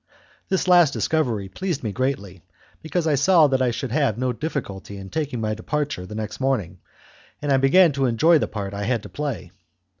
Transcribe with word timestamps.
This 0.49 0.67
last 0.67 0.93
discovery 0.93 1.47
pleased 1.47 1.83
me 1.83 1.91
greatly, 1.91 2.43
because 2.81 3.05
I 3.05 3.13
saw 3.13 3.45
that 3.45 3.61
I 3.61 3.69
should 3.69 3.91
have 3.91 4.17
no 4.17 4.33
difficulty 4.33 4.97
in 4.97 5.11
taking 5.11 5.39
my 5.39 5.53
departure 5.53 6.07
the 6.07 6.15
next 6.15 6.39
morning, 6.39 6.79
and 7.39 7.51
I 7.51 7.57
began 7.57 7.91
to 7.91 8.07
enjoy 8.07 8.39
the 8.39 8.47
part 8.47 8.73
I 8.73 8.85
had 8.85 9.03
to 9.03 9.09
play. 9.09 9.51